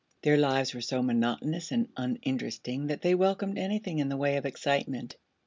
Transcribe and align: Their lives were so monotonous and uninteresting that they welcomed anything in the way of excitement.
Their 0.23 0.35
lives 0.35 0.73
were 0.73 0.81
so 0.81 1.03
monotonous 1.03 1.71
and 1.71 1.89
uninteresting 1.95 2.87
that 2.87 3.03
they 3.03 3.13
welcomed 3.13 3.59
anything 3.59 3.99
in 3.99 4.09
the 4.09 4.17
way 4.17 4.37
of 4.37 4.47
excitement. 4.47 5.15